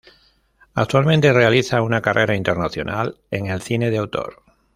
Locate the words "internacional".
2.35-3.19